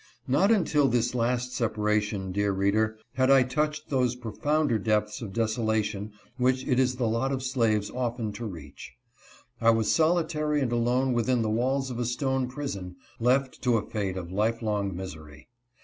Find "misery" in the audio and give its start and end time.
14.95-15.49